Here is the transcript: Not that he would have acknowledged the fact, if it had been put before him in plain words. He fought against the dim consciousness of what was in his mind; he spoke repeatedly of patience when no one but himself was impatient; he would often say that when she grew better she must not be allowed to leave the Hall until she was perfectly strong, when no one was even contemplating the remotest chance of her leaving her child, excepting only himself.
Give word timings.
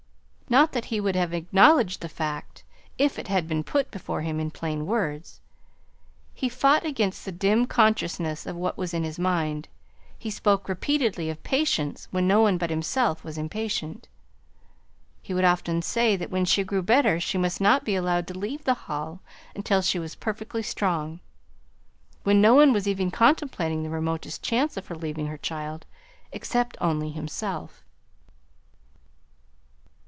Not 0.49 0.73
that 0.73 0.83
he 0.91 0.99
would 0.99 1.15
have 1.15 1.33
acknowledged 1.33 2.01
the 2.01 2.09
fact, 2.09 2.65
if 2.97 3.17
it 3.17 3.29
had 3.29 3.47
been 3.47 3.63
put 3.63 3.89
before 3.89 4.19
him 4.19 4.37
in 4.37 4.51
plain 4.51 4.85
words. 4.85 5.39
He 6.33 6.49
fought 6.49 6.85
against 6.85 7.23
the 7.23 7.31
dim 7.31 7.65
consciousness 7.65 8.45
of 8.45 8.57
what 8.57 8.77
was 8.77 8.93
in 8.93 9.05
his 9.05 9.17
mind; 9.17 9.69
he 10.19 10.29
spoke 10.29 10.67
repeatedly 10.67 11.29
of 11.29 11.41
patience 11.43 12.09
when 12.11 12.27
no 12.27 12.41
one 12.41 12.57
but 12.57 12.69
himself 12.69 13.23
was 13.23 13.37
impatient; 13.37 14.09
he 15.21 15.33
would 15.33 15.45
often 15.45 15.81
say 15.81 16.17
that 16.17 16.31
when 16.31 16.43
she 16.43 16.65
grew 16.65 16.81
better 16.81 17.17
she 17.17 17.37
must 17.37 17.61
not 17.61 17.85
be 17.85 17.95
allowed 17.95 18.27
to 18.27 18.37
leave 18.37 18.65
the 18.65 18.73
Hall 18.91 19.21
until 19.55 19.81
she 19.81 19.99
was 19.99 20.15
perfectly 20.15 20.61
strong, 20.63 21.21
when 22.23 22.41
no 22.41 22.53
one 22.55 22.73
was 22.73 22.89
even 22.89 23.09
contemplating 23.09 23.83
the 23.83 23.89
remotest 23.89 24.43
chance 24.43 24.75
of 24.75 24.87
her 24.87 24.95
leaving 24.95 25.27
her 25.27 25.37
child, 25.37 25.85
excepting 26.33 26.77
only 26.81 27.09
himself. 27.11 27.85